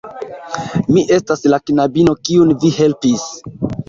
[0.95, 3.27] Mi estas la knabino kiun vi helpis